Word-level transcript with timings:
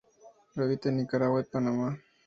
Habita 0.55 0.89
en 0.89 0.97
Nicaragua 0.97 1.41
y 1.41 1.43
Panamá. 1.43 1.95